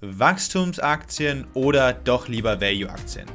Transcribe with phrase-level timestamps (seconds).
[0.00, 3.26] Wachstumsaktien oder doch lieber Value-Aktien?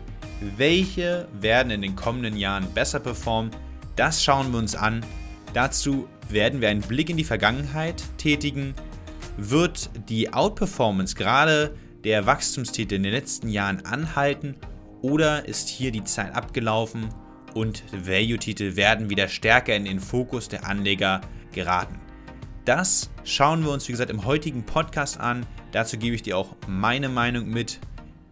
[0.55, 3.51] Welche werden in den kommenden Jahren besser performen?
[3.97, 5.05] Das schauen wir uns an.
[5.53, 8.73] Dazu werden wir einen Blick in die Vergangenheit tätigen.
[9.35, 11.75] Wird die Outperformance gerade
[12.05, 14.55] der Wachstumstitel in den letzten Jahren anhalten
[15.01, 17.09] oder ist hier die Zeit abgelaufen
[17.53, 21.19] und Value-Titel werden wieder stärker in den Fokus der Anleger
[21.51, 21.99] geraten?
[22.63, 25.45] Das schauen wir uns, wie gesagt, im heutigen Podcast an.
[25.73, 27.79] Dazu gebe ich dir auch meine Meinung mit,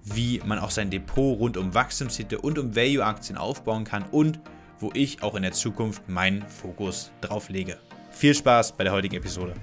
[0.03, 4.39] wie man auch sein Depot rund um Wachstumstitel und um Value-Aktien aufbauen kann und
[4.79, 7.79] wo ich auch in der Zukunft meinen Fokus drauf lege.
[8.11, 9.55] Viel Spaß bei der heutigen Episode.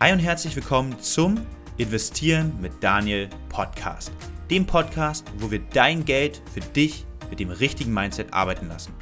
[0.00, 1.38] Hi und herzlich willkommen zum
[1.76, 4.10] Investieren mit Daniel Podcast.
[4.50, 8.94] Dem Podcast, wo wir dein Geld für dich mit dem richtigen Mindset arbeiten lassen.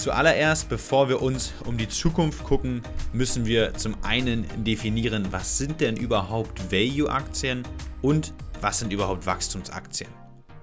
[0.00, 2.80] Zuallererst, bevor wir uns um die Zukunft gucken,
[3.12, 7.64] müssen wir zum einen definieren, was sind denn überhaupt Value-Aktien
[8.00, 8.32] und
[8.62, 10.08] was sind überhaupt Wachstumsaktien.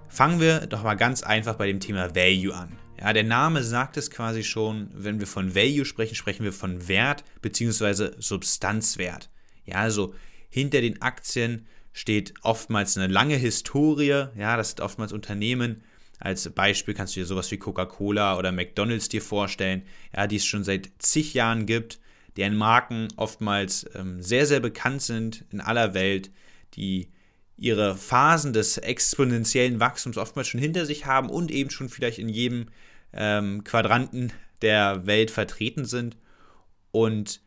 [0.08, 2.72] Fangen wir doch mal ganz einfach bei dem Thema Value an.
[3.00, 6.88] Ja, der Name sagt es quasi schon, wenn wir von Value sprechen, sprechen wir von
[6.88, 8.14] Wert bzw.
[8.18, 9.30] Substanzwert.
[9.66, 10.16] Ja, also
[10.50, 15.84] hinter den Aktien steht oftmals eine lange Historie, ja, das sind oftmals Unternehmen,
[16.20, 19.84] als Beispiel kannst du dir sowas wie Coca-Cola oder McDonald's dir vorstellen,
[20.16, 22.00] ja, die es schon seit zig Jahren gibt,
[22.38, 26.32] deren Marken oftmals ähm, sehr, sehr bekannt sind in aller Welt,
[26.74, 27.10] die
[27.58, 32.30] ihre Phasen des exponentiellen Wachstums oftmals schon hinter sich haben und eben schon vielleicht in
[32.30, 32.68] jedem
[33.14, 36.18] ähm, Quadranten der Welt vertreten sind
[36.92, 37.42] und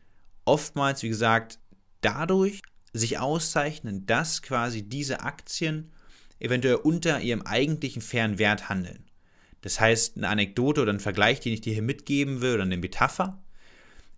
[0.45, 1.59] oftmals, wie gesagt,
[2.01, 2.61] dadurch
[2.93, 5.91] sich auszeichnen, dass quasi diese Aktien
[6.41, 9.05] eventuell unter ihrem eigentlichen fairen Wert handeln.
[9.61, 12.77] Das heißt, eine Anekdote oder ein Vergleich, den ich dir hier mitgeben will oder eine
[12.77, 13.41] Metapher,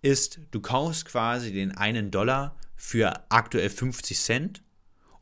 [0.02, 4.62] ist, du kaufst quasi den einen Dollar für aktuell 50 Cent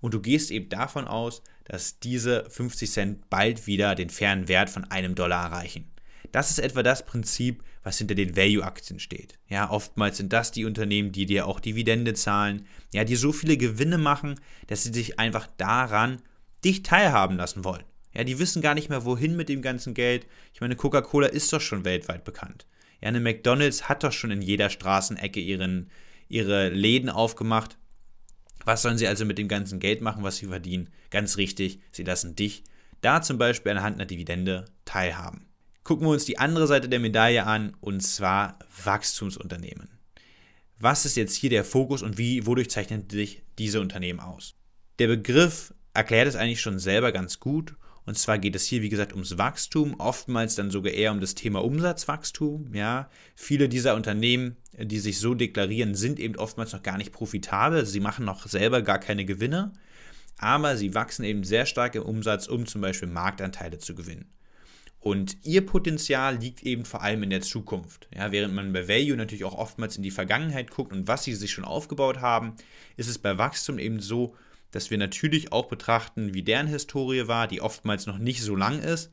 [0.00, 4.70] und du gehst eben davon aus, dass diese 50 Cent bald wieder den fairen Wert
[4.70, 5.92] von einem Dollar erreichen.
[6.33, 9.39] Das ist etwa das Prinzip, was hinter den Value-Aktien steht.
[9.48, 13.57] Ja, oftmals sind das die Unternehmen, die dir auch Dividende zahlen, ja, die so viele
[13.57, 16.23] Gewinne machen, dass sie sich einfach daran
[16.64, 17.84] dich teilhaben lassen wollen.
[18.14, 20.27] Ja, die wissen gar nicht mehr, wohin mit dem ganzen Geld.
[20.52, 22.67] Ich meine, Coca-Cola ist doch schon weltweit bekannt.
[23.00, 25.90] Ja, eine McDonalds hat doch schon in jeder Straßenecke ihren,
[26.28, 27.78] ihre Läden aufgemacht.
[28.64, 30.90] Was sollen sie also mit dem ganzen Geld machen, was sie verdienen?
[31.11, 32.62] Ganz richtig, sie lassen dich
[33.02, 35.46] da zum Beispiel anhand einer Dividende teilhaben.
[35.84, 39.90] Gucken wir uns die andere Seite der Medaille an, und zwar Wachstumsunternehmen.
[40.79, 44.55] Was ist jetzt hier der Fokus und wie, wodurch zeichnen sich diese Unternehmen aus?
[44.98, 47.75] Der Begriff erklärt es eigentlich schon selber ganz gut.
[48.05, 51.36] Und zwar geht es hier, wie gesagt, ums Wachstum, oftmals dann sogar eher um das
[51.36, 52.75] Thema Umsatzwachstum.
[52.75, 57.86] Ja, viele dieser Unternehmen, die sich so deklarieren, sind eben oftmals noch gar nicht profitabel.
[57.86, 59.73] Sie machen noch selber gar keine Gewinne,
[60.36, 64.27] aber sie wachsen eben sehr stark im Umsatz, um zum Beispiel Marktanteile zu gewinnen.
[64.98, 68.09] Und ihr Potenzial liegt eben vor allem in der Zukunft.
[68.14, 71.35] Ja, während man bei Value natürlich auch oftmals in die Vergangenheit guckt und was sie
[71.35, 72.55] sich schon aufgebaut haben,
[72.97, 74.36] ist es bei Wachstum eben so,
[74.73, 78.81] dass wir natürlich auch betrachten, wie deren Historie war, die oftmals noch nicht so lang
[78.81, 79.13] ist.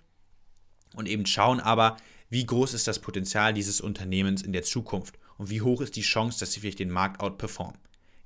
[0.96, 1.98] Und eben schauen aber,
[2.30, 6.02] wie groß ist das Potenzial dieses Unternehmens in der Zukunft und wie hoch ist die
[6.02, 7.80] Chance, dass sie vielleicht den Markt outperformen.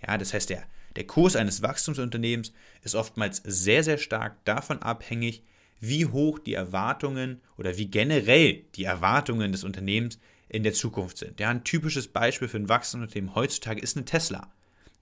[0.06, 0.64] Ja, das heißt, der,
[0.96, 5.44] der Kurs eines Wachstumsunternehmens ist oftmals sehr, sehr stark davon abhängig,
[5.80, 10.20] wie hoch die Erwartungen oder wie generell die Erwartungen des Unternehmens
[10.50, 11.40] in der Zukunft sind.
[11.40, 14.52] Ja, ein typisches Beispiel für ein Wachstumsunternehmen heutzutage ist eine Tesla.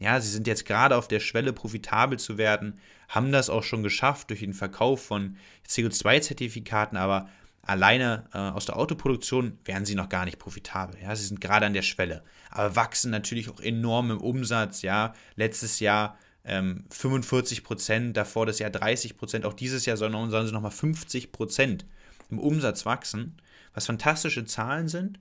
[0.01, 3.83] Ja, sie sind jetzt gerade auf der Schwelle, profitabel zu werden, haben das auch schon
[3.83, 5.37] geschafft durch den Verkauf von
[5.69, 7.29] CO2-Zertifikaten, aber
[7.61, 10.99] alleine äh, aus der Autoproduktion wären sie noch gar nicht profitabel.
[10.99, 14.81] Ja, sie sind gerade an der Schwelle, aber wachsen natürlich auch enorm im Umsatz.
[14.81, 20.31] Ja, letztes Jahr ähm, 45 Prozent, davor das Jahr 30 Prozent, auch dieses Jahr sollen,
[20.31, 21.85] sollen sie nochmal 50 Prozent
[22.31, 23.37] im Umsatz wachsen,
[23.75, 25.19] was fantastische Zahlen sind.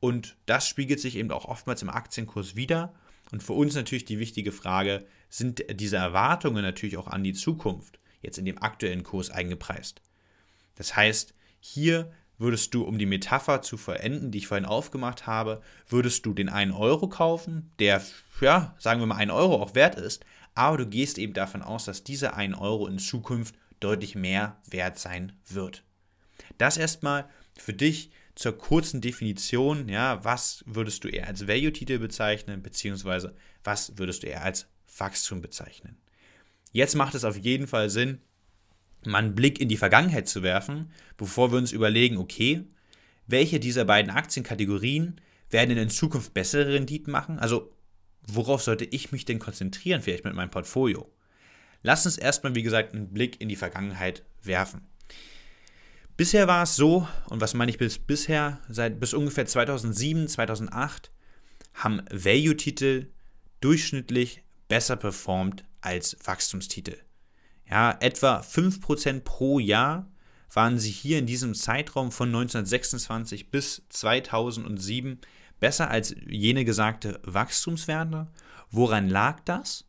[0.00, 2.92] Und das spiegelt sich eben auch oftmals im Aktienkurs wieder.
[3.32, 7.98] Und für uns natürlich die wichtige Frage, sind diese Erwartungen natürlich auch an die Zukunft
[8.22, 10.00] jetzt in dem aktuellen Kurs eingepreist?
[10.76, 15.62] Das heißt, hier würdest du, um die Metapher zu vollenden, die ich vorhin aufgemacht habe,
[15.88, 18.02] würdest du den 1 Euro kaufen, der,
[18.40, 20.24] ja, sagen wir mal 1 Euro auch wert ist,
[20.54, 24.98] aber du gehst eben davon aus, dass dieser 1 Euro in Zukunft deutlich mehr wert
[24.98, 25.82] sein wird.
[26.58, 27.28] Das erstmal
[27.58, 33.34] für dich zur kurzen Definition, ja, was würdest du eher als Value-Titel bezeichnen, beziehungsweise
[33.64, 34.68] was würdest du eher als
[34.98, 35.96] Wachstum bezeichnen.
[36.70, 38.20] Jetzt macht es auf jeden Fall Sinn,
[39.04, 42.64] mal einen Blick in die Vergangenheit zu werfen, bevor wir uns überlegen, okay,
[43.26, 47.38] welche dieser beiden Aktienkategorien werden in Zukunft bessere Renditen machen?
[47.38, 47.72] Also,
[48.26, 51.10] worauf sollte ich mich denn konzentrieren, vielleicht mit meinem Portfolio?
[51.82, 54.86] Lass uns erstmal, wie gesagt, einen Blick in die Vergangenheit werfen.
[56.16, 61.10] Bisher war es so, und was meine ich bis bisher, seit bis ungefähr 2007, 2008,
[61.74, 63.08] haben Value-Titel
[63.60, 66.96] durchschnittlich besser performt als Wachstumstitel.
[67.68, 70.10] Ja, etwa 5% pro Jahr
[70.52, 75.20] waren sie hier in diesem Zeitraum von 1926 bis 2007
[75.60, 78.28] besser als jene gesagte Wachstumswerte.
[78.70, 79.84] Woran lag das?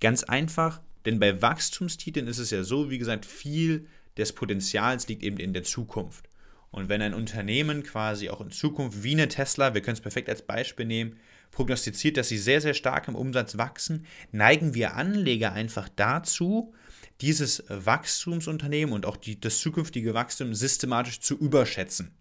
[0.00, 3.86] Ganz einfach, denn bei Wachstumstiteln ist es ja so, wie gesagt, viel
[4.18, 6.28] des Potenzials liegt eben in der Zukunft.
[6.70, 10.28] Und wenn ein Unternehmen quasi auch in Zukunft wie eine Tesla, wir können es perfekt
[10.28, 11.16] als Beispiel nehmen,
[11.50, 16.74] prognostiziert, dass sie sehr, sehr stark im Umsatz wachsen, neigen wir Anleger einfach dazu,
[17.20, 22.14] dieses Wachstumsunternehmen und auch die, das zukünftige Wachstum systematisch zu überschätzen.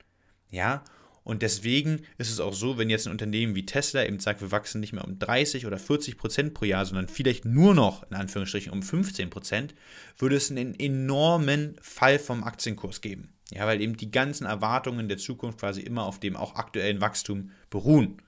[0.49, 0.83] Ja,
[1.27, 4.53] und deswegen ist es auch so, wenn jetzt ein Unternehmen wie Tesla eben sagt, wir
[4.53, 8.15] wachsen nicht mehr um 30 oder 40 Prozent pro Jahr, sondern vielleicht nur noch, in
[8.15, 9.75] Anführungsstrichen, um 15 Prozent,
[10.17, 13.33] würde es einen enormen Fall vom Aktienkurs geben.
[13.51, 17.51] Ja, weil eben die ganzen Erwartungen der Zukunft quasi immer auf dem auch aktuellen Wachstum
[17.69, 18.21] beruhen.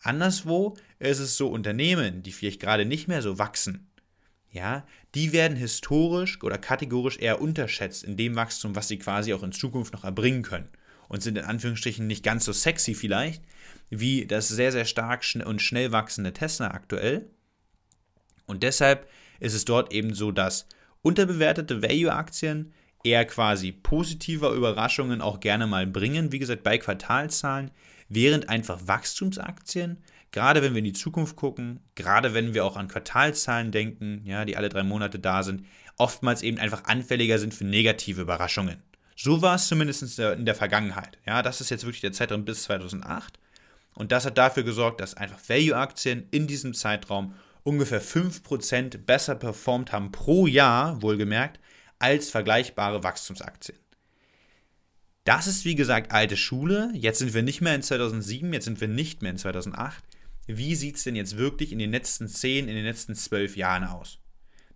[0.00, 3.88] Anderswo ist es so Unternehmen, die vielleicht gerade nicht mehr so wachsen,
[4.52, 4.86] ja,
[5.16, 9.50] die werden historisch oder kategorisch eher unterschätzt in dem Wachstum, was sie quasi auch in
[9.50, 10.68] Zukunft noch erbringen können
[11.08, 13.42] und sind in Anführungsstrichen nicht ganz so sexy vielleicht
[13.90, 17.30] wie das sehr, sehr stark und schnell wachsende Tesla aktuell.
[18.46, 19.08] Und deshalb
[19.40, 20.66] ist es dort eben so, dass
[21.02, 22.72] unterbewertete Value-Aktien
[23.02, 27.70] eher quasi positiver Überraschungen auch gerne mal bringen, wie gesagt, bei Quartalzahlen,
[28.08, 32.88] während einfach Wachstumsaktien, gerade wenn wir in die Zukunft gucken, gerade wenn wir auch an
[32.88, 35.66] Quartalzahlen denken, ja, die alle drei Monate da sind,
[35.96, 38.82] oftmals eben einfach anfälliger sind für negative Überraschungen.
[39.16, 41.18] So war es zumindest in der Vergangenheit.
[41.26, 43.38] Ja, das ist jetzt wirklich der Zeitraum bis 2008.
[43.94, 49.92] Und das hat dafür gesorgt, dass einfach Value-Aktien in diesem Zeitraum ungefähr 5% besser performt
[49.92, 51.60] haben pro Jahr, wohlgemerkt,
[51.98, 53.78] als vergleichbare Wachstumsaktien.
[55.22, 56.90] Das ist wie gesagt alte Schule.
[56.92, 60.04] Jetzt sind wir nicht mehr in 2007, jetzt sind wir nicht mehr in 2008.
[60.46, 63.84] Wie sieht es denn jetzt wirklich in den letzten 10, in den letzten 12 Jahren
[63.84, 64.18] aus?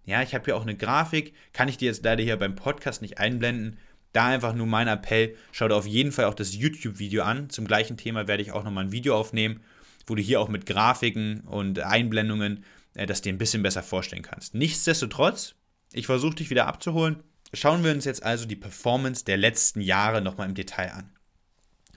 [0.06, 3.02] Ja, ich habe hier auch eine Grafik, kann ich dir jetzt leider hier beim Podcast
[3.02, 3.78] nicht einblenden,
[4.18, 7.50] da einfach nur mein Appell, schau dir auf jeden Fall auch das YouTube-Video an.
[7.50, 9.60] Zum gleichen Thema werde ich auch nochmal ein Video aufnehmen,
[10.06, 14.22] wo du hier auch mit Grafiken und Einblendungen äh, das dir ein bisschen besser vorstellen
[14.22, 14.54] kannst.
[14.54, 15.54] Nichtsdestotrotz,
[15.92, 17.22] ich versuche dich wieder abzuholen.
[17.54, 21.12] Schauen wir uns jetzt also die Performance der letzten Jahre nochmal im Detail an.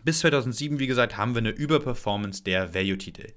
[0.03, 3.33] Bis 2007, wie gesagt, haben wir eine Überperformance der Value-Titel.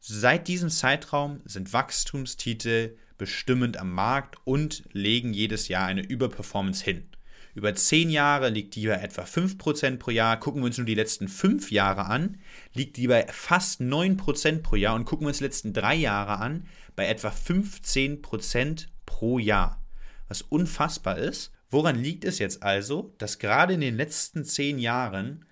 [0.00, 7.08] Seit diesem Zeitraum sind Wachstumstitel bestimmend am Markt und legen jedes Jahr eine Überperformance hin.
[7.56, 10.38] Über 10 Jahre liegt die bei etwa 5% pro Jahr.
[10.38, 12.36] Gucken wir uns nur die letzten 5 Jahre an,
[12.74, 14.94] liegt die bei fast 9% pro Jahr.
[14.94, 16.66] Und gucken wir uns die letzten 3 Jahre an,
[16.96, 19.82] bei etwa 15% pro Jahr.
[20.28, 21.50] Was unfassbar ist.
[21.70, 25.46] Woran liegt es jetzt also, dass gerade in den letzten 10 Jahren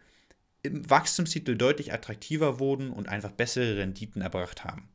[0.63, 4.91] Wachstumstitel deutlich attraktiver wurden und einfach bessere Renditen erbracht haben?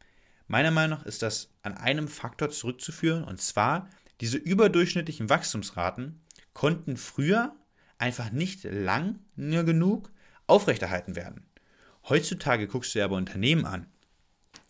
[0.48, 3.90] Meiner Meinung nach ist das an einem Faktor zurückzuführen, und zwar
[4.22, 6.22] diese überdurchschnittlichen Wachstumsraten
[6.54, 7.56] konnten früher
[7.98, 10.12] einfach nicht lange genug
[10.48, 11.46] aufrechterhalten werden.
[12.08, 13.88] Heutzutage guckst du dir aber Unternehmen an,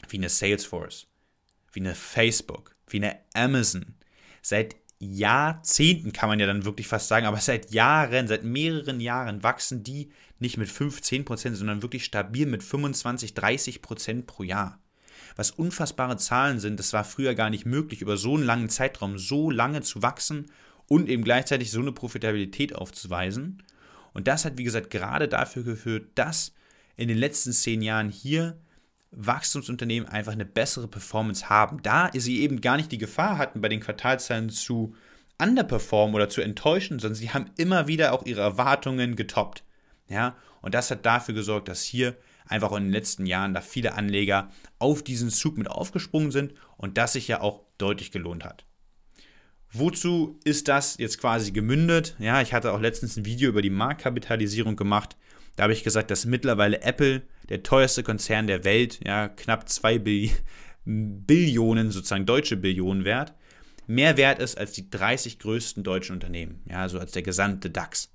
[0.09, 1.07] wie eine Salesforce,
[1.71, 3.95] wie eine Facebook, wie eine Amazon.
[4.41, 9.43] Seit Jahrzehnten kann man ja dann wirklich fast sagen, aber seit Jahren, seit mehreren Jahren
[9.43, 14.43] wachsen die nicht mit 5, 10 Prozent, sondern wirklich stabil mit 25, 30 Prozent pro
[14.43, 14.81] Jahr.
[15.35, 19.17] Was unfassbare Zahlen sind, das war früher gar nicht möglich, über so einen langen Zeitraum
[19.17, 20.47] so lange zu wachsen
[20.87, 23.63] und eben gleichzeitig so eine Profitabilität aufzuweisen.
[24.13, 26.53] Und das hat, wie gesagt, gerade dafür geführt, dass
[26.97, 28.57] in den letzten zehn Jahren hier
[29.11, 33.69] Wachstumsunternehmen einfach eine bessere Performance haben, da sie eben gar nicht die Gefahr hatten, bei
[33.69, 34.95] den Quartalzahlen zu
[35.41, 39.63] underperformen oder zu enttäuschen, sondern sie haben immer wieder auch ihre Erwartungen getoppt.
[40.09, 42.15] Ja, und das hat dafür gesorgt, dass hier
[42.49, 46.97] einfach in den letzten Jahren da viele Anleger auf diesen Zug mit aufgesprungen sind und
[46.97, 48.65] das sich ja auch deutlich gelohnt hat.
[49.71, 52.15] Wozu ist das jetzt quasi gemündet?
[52.19, 55.15] Ja, ich hatte auch letztens ein Video über die Marktkapitalisierung gemacht.
[55.55, 59.99] Da habe ich gesagt, dass mittlerweile Apple, der teuerste Konzern der Welt, ja, knapp 2
[59.99, 60.31] Bill
[60.85, 63.35] Billionen, sozusagen deutsche Billionen wert,
[63.85, 68.11] mehr wert ist als die 30 größten deutschen Unternehmen, ja, also als der gesamte DAX.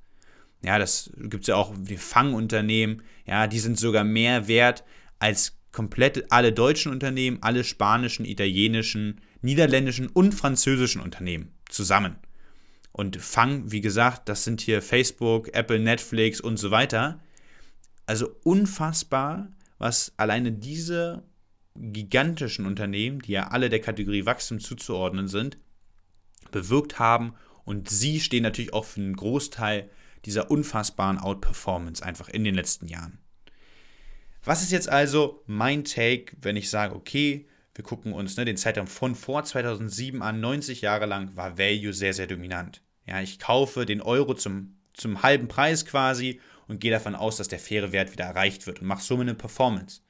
[0.64, 4.82] Ja, das gibt es ja auch die Fangunternehmen, ja, die sind sogar mehr wert
[5.18, 12.16] als komplett alle deutschen Unternehmen, alle spanischen, italienischen, niederländischen und französischen Unternehmen zusammen.
[12.92, 17.20] Und Fang, wie gesagt, das sind hier Facebook, Apple, Netflix und so weiter.
[18.06, 21.24] Also unfassbar, was alleine diese
[21.76, 25.58] gigantischen Unternehmen, die ja alle der Kategorie Wachstum zuzuordnen sind,
[26.52, 29.90] bewirkt haben und sie stehen natürlich auch für einen Großteil
[30.26, 33.18] dieser unfassbaren Outperformance einfach in den letzten Jahren.
[34.42, 38.56] Was ist jetzt also mein Take, wenn ich sage, okay, wir gucken uns ne, den
[38.56, 42.82] Zeitraum von vor 2007 an, 90 Jahre lang war Value sehr, sehr dominant.
[43.06, 47.48] Ja, ich kaufe den Euro zum, zum halben Preis quasi und gehe davon aus, dass
[47.48, 50.02] der faire Wert wieder erreicht wird und mache somit eine Performance.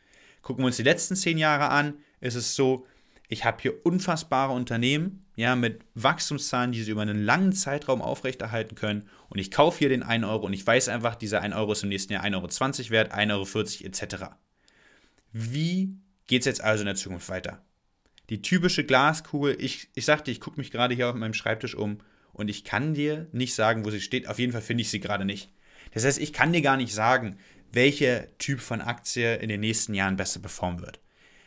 [0.42, 2.86] Gucken wir uns die letzten zehn Jahre an, ist es so,
[3.28, 8.76] ich habe hier unfassbare Unternehmen, ja, mit Wachstumszahlen, die sie über einen langen Zeitraum aufrechterhalten
[8.76, 9.08] können.
[9.28, 11.82] Und ich kaufe hier den 1 Euro und ich weiß einfach, dieser 1 Euro ist
[11.82, 14.24] im nächsten Jahr 1,20 Euro wert, 1,40 Euro etc.
[15.32, 17.62] Wie geht es jetzt also in der Zukunft weiter?
[18.30, 21.98] Die typische Glaskugel, ich, ich sagte, ich gucke mich gerade hier auf meinem Schreibtisch um
[22.32, 24.28] und ich kann dir nicht sagen, wo sie steht.
[24.28, 25.50] Auf jeden Fall finde ich sie gerade nicht.
[25.92, 27.38] Das heißt, ich kann dir gar nicht sagen,
[27.72, 31.00] welcher Typ von Aktie in den nächsten Jahren besser performen wird.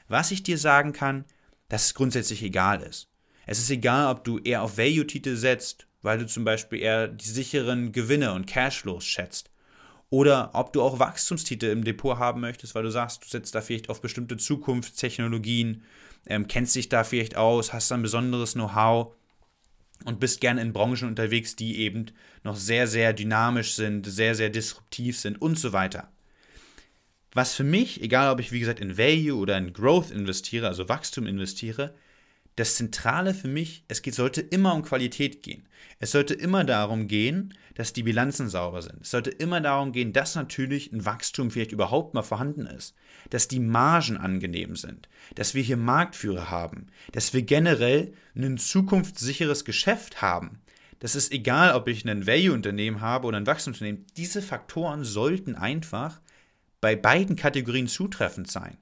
[0.08, 1.26] Was ich dir sagen kann,
[1.70, 3.10] dass es grundsätzlich egal ist.
[3.46, 7.28] Es ist egal, ob du eher auf Value-Titel setzt, weil du zum Beispiel eher die
[7.28, 9.50] sicheren Gewinne und Cashflows schätzt.
[10.10, 13.62] Oder ob du auch Wachstumstitel im Depot haben möchtest, weil du sagst, du setzt da
[13.62, 15.84] vielleicht auf bestimmte Zukunftstechnologien,
[16.28, 19.14] ähm, kennst dich da vielleicht aus, hast ein besonderes Know-how
[20.06, 22.08] und bist gerne in Branchen unterwegs, die eben
[22.44, 26.10] noch sehr, sehr dynamisch sind, sehr, sehr disruptiv sind und so weiter.
[27.38, 30.90] Was für mich, egal ob ich wie gesagt in Value oder in Growth investiere, also
[30.90, 31.94] Wachstum investiere,
[32.56, 35.68] das Zentrale für mich, es geht, sollte immer um Qualität gehen.
[36.00, 39.04] Es sollte immer darum gehen, dass die Bilanzen sauber sind.
[39.04, 42.96] Es sollte immer darum gehen, dass natürlich ein Wachstum vielleicht überhaupt mal vorhanden ist,
[43.30, 49.64] dass die Margen angenehm sind, dass wir hier Marktführer haben, dass wir generell ein zukunftssicheres
[49.64, 50.58] Geschäft haben.
[50.98, 54.08] Das ist egal, ob ich ein Value-Unternehmen habe oder ein Wachstumsunternehmen.
[54.18, 56.20] Diese Faktoren sollten einfach
[56.82, 58.78] bei beiden Kategorien zutreffend sein.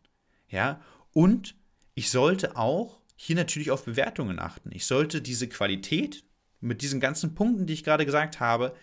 [0.49, 0.81] Ja,
[1.13, 1.55] und
[1.93, 4.71] ich sollte auch hier natürlich auf Bewertungen achten.
[4.73, 6.23] Ich sollte diese Qualität
[6.59, 8.75] mit diesen ganzen Punkten, die ich gerade gesagt habe,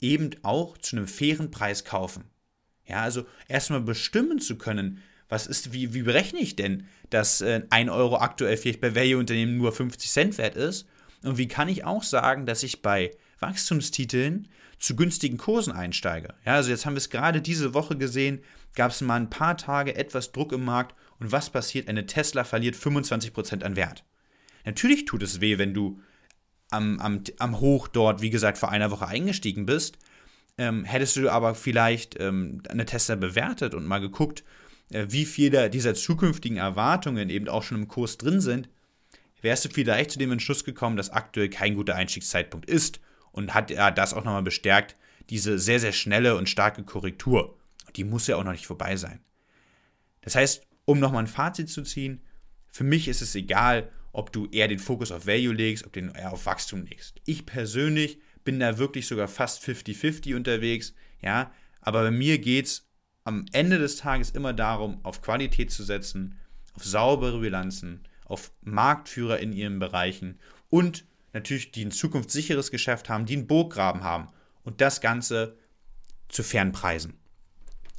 [0.00, 2.24] eben auch zu einem fairen Preis kaufen.
[2.86, 7.62] Ja, also erstmal bestimmen zu können, was ist, wie, wie berechne ich denn, dass äh,
[7.70, 10.86] ein Euro aktuell vielleicht bei Value-Unternehmen nur 50 Cent wert ist?
[11.22, 16.34] Und wie kann ich auch sagen, dass ich bei Wachstumstiteln zu günstigen Kursen einsteige?
[16.44, 18.40] Ja, also jetzt haben wir es gerade diese Woche gesehen,
[18.74, 21.88] gab es mal ein paar Tage etwas Druck im Markt und was passiert?
[21.88, 24.04] Eine Tesla verliert 25% an Wert.
[24.64, 26.00] Natürlich tut es weh, wenn du
[26.70, 29.98] am, am, am Hoch dort, wie gesagt, vor einer Woche eingestiegen bist.
[30.58, 34.42] Ähm, hättest du aber vielleicht ähm, eine Tesla bewertet und mal geguckt,
[34.90, 38.68] äh, wie viele dieser zukünftigen Erwartungen eben auch schon im Kurs drin sind,
[39.42, 43.00] wärst du vielleicht zu dem Entschluss gekommen, dass aktuell kein guter Einstiegszeitpunkt ist
[43.36, 44.96] und hat ja das auch nochmal bestärkt,
[45.30, 47.56] diese sehr, sehr schnelle und starke Korrektur.
[47.94, 49.20] Die muss ja auch noch nicht vorbei sein.
[50.22, 52.22] Das heißt, um nochmal ein Fazit zu ziehen,
[52.72, 56.00] für mich ist es egal, ob du eher den Fokus auf Value legst, ob du
[56.00, 57.20] eher auf Wachstum legst.
[57.26, 62.88] Ich persönlich bin da wirklich sogar fast 50-50 unterwegs, ja, aber bei mir geht es
[63.24, 66.38] am Ende des Tages immer darum, auf Qualität zu setzen,
[66.74, 70.38] auf saubere Bilanzen, auf Marktführer in ihren Bereichen
[70.70, 71.04] und
[71.36, 74.28] natürlich die ein zukunftssicheres Geschäft haben, die einen Burggraben haben
[74.64, 75.56] und das Ganze
[76.28, 77.14] zu fairen Preisen.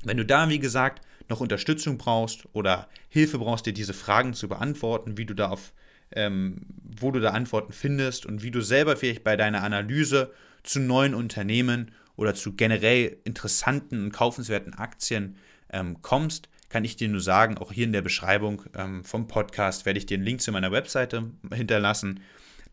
[0.03, 4.47] Wenn du da, wie gesagt, noch Unterstützung brauchst oder Hilfe brauchst, dir diese Fragen zu
[4.47, 5.73] beantworten, wie du da auf,
[6.11, 6.65] ähm,
[6.99, 11.13] wo du da Antworten findest und wie du selber vielleicht bei deiner Analyse zu neuen
[11.13, 15.37] Unternehmen oder zu generell interessanten und kaufenswerten Aktien
[15.69, 19.85] ähm, kommst, kann ich dir nur sagen, auch hier in der Beschreibung ähm, vom Podcast
[19.85, 22.21] werde ich dir einen Link zu meiner Webseite hinterlassen.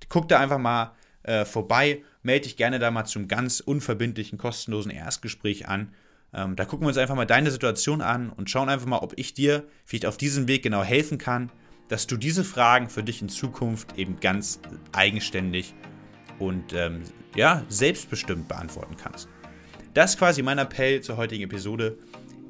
[0.09, 4.91] Guck da einfach mal äh, vorbei, melde dich gerne da mal zum ganz unverbindlichen, kostenlosen
[4.91, 5.93] Erstgespräch an
[6.35, 9.13] ähm, da gucken wir uns einfach mal deine Situation an und schauen einfach mal, ob
[9.17, 11.51] ich dir vielleicht auf diesem Weg genau helfen kann,
[11.89, 14.59] dass du diese Fragen für dich in Zukunft eben ganz
[14.93, 15.75] eigenständig
[16.39, 17.03] und ähm,
[17.37, 19.29] ja, selbstbestimmt beantworten kannst.
[19.93, 21.99] Das ist quasi mein Appell zur heutigen Episode.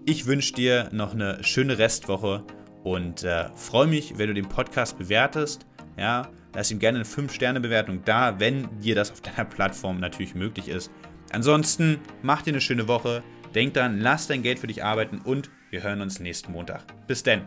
[0.06, 2.44] Ich wünsche dir noch eine schöne Restwoche
[2.84, 5.66] und äh, freue mich, wenn du den Podcast bewertest.
[5.99, 10.68] Ja, lass ihm gerne eine 5-Sterne-Bewertung da, wenn dir das auf deiner Plattform natürlich möglich
[10.68, 10.90] ist.
[11.32, 13.23] Ansonsten mach dir eine schöne Woche.
[13.54, 16.82] Denk dran, lass dein Geld für dich arbeiten und wir hören uns nächsten Montag.
[17.06, 17.42] Bis denn.